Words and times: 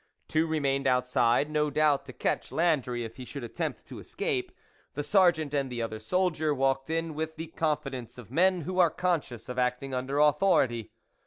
Two 0.27 0.47
remained 0.47 0.87
outside, 0.87 1.47
no 1.47 1.69
doubt 1.69 2.07
to 2.07 2.11
catch 2.11 2.51
Landry 2.51 3.03
if 3.05 3.17
he 3.17 3.23
should 3.23 3.43
attempt 3.43 3.85
to 3.85 3.99
escape, 3.99 4.51
the 4.95 5.03
sergeant 5.03 5.53
and 5.53 5.71
the 5.71 5.79
other 5.83 5.99
soldier 5.99 6.55
walked 6.55 6.89
in 6.89 7.13
with 7.13 7.35
the 7.35 7.45
confidence 7.49 8.17
of 8.17 8.31
men 8.31 8.61
who 8.61 8.79
are 8.79 8.89
conscious 8.89 9.47
of 9.47 9.59
acting 9.59 9.93
under 9.93 10.17
authority. 10.17 10.91